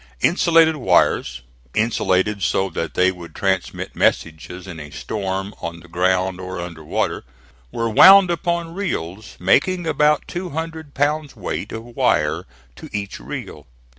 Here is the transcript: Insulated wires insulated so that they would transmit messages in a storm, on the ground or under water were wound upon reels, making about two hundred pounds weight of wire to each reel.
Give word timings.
Insulated 0.21 0.77
wires 0.77 1.43
insulated 1.75 2.41
so 2.41 2.71
that 2.71 2.95
they 2.95 3.11
would 3.11 3.35
transmit 3.35 3.95
messages 3.95 4.65
in 4.65 4.79
a 4.79 4.89
storm, 4.89 5.53
on 5.61 5.81
the 5.81 5.87
ground 5.87 6.41
or 6.41 6.59
under 6.59 6.83
water 6.83 7.23
were 7.71 7.87
wound 7.87 8.31
upon 8.31 8.73
reels, 8.73 9.37
making 9.39 9.85
about 9.85 10.27
two 10.27 10.49
hundred 10.49 10.95
pounds 10.95 11.35
weight 11.35 11.71
of 11.71 11.83
wire 11.83 12.47
to 12.75 12.89
each 12.91 13.19
reel. 13.19 13.67